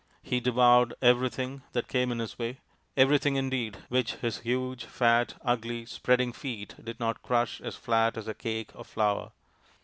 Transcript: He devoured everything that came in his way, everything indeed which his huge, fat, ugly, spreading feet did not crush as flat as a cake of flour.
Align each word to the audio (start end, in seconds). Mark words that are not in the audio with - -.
He 0.23 0.39
devoured 0.39 0.95
everything 0.99 1.61
that 1.73 1.87
came 1.87 2.11
in 2.11 2.17
his 2.17 2.39
way, 2.39 2.57
everything 2.97 3.35
indeed 3.35 3.77
which 3.89 4.15
his 4.15 4.39
huge, 4.39 4.85
fat, 4.85 5.35
ugly, 5.45 5.85
spreading 5.85 6.33
feet 6.33 6.73
did 6.83 6.99
not 6.99 7.21
crush 7.21 7.61
as 7.61 7.75
flat 7.75 8.17
as 8.17 8.27
a 8.27 8.33
cake 8.33 8.71
of 8.73 8.87
flour. 8.87 9.31